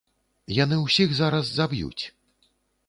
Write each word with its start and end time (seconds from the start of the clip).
Яны 0.63 0.79
ўсіх 0.85 1.13
зараз 1.21 1.45
заб'юць. 1.61 2.03